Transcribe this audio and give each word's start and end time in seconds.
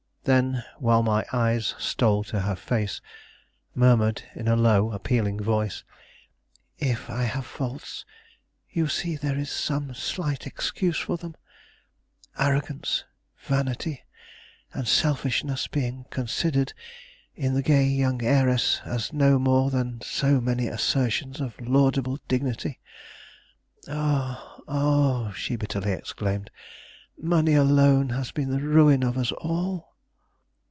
Then, 0.23 0.63
while 0.77 1.01
my 1.01 1.25
eyes 1.33 1.73
stole 1.79 2.23
to 2.25 2.41
her 2.41 2.55
face, 2.55 3.01
murmured 3.73 4.21
in 4.35 4.47
a 4.47 4.55
low, 4.55 4.91
appealing 4.91 5.39
voice: 5.41 5.83
"If 6.77 7.09
I 7.09 7.23
have 7.23 7.43
faults, 7.43 8.05
you 8.69 8.87
see 8.87 9.15
there 9.15 9.35
is 9.39 9.49
some 9.49 9.95
slight 9.95 10.45
excuse 10.45 10.99
for 10.99 11.17
them; 11.17 11.35
arrogance, 12.37 13.03
vanity, 13.39 14.03
and 14.75 14.87
selfishness 14.87 15.65
being 15.65 16.05
considered 16.11 16.73
in 17.33 17.55
the 17.55 17.63
gay 17.63 17.85
young 17.87 18.21
heiress 18.23 18.79
as 18.85 19.11
no 19.11 19.39
more 19.39 19.71
than 19.71 20.01
so 20.01 20.39
many 20.39 20.67
assertions 20.67 21.41
of 21.41 21.57
a 21.57 21.63
laudable 21.63 22.19
dignity. 22.27 22.79
Ah! 23.87 24.61
ah," 24.67 25.31
she 25.31 25.55
bitterly 25.55 25.93
exclaimed 25.93 26.51
"money 27.19 27.55
alone 27.55 28.09
has 28.09 28.31
been 28.31 28.51
the 28.51 28.61
ruin 28.61 29.01
of 29.01 29.17
us 29.17 29.31
all!" 29.31 29.87